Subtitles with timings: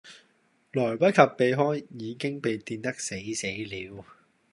[0.71, 4.03] 來不及避開已經被電得死死了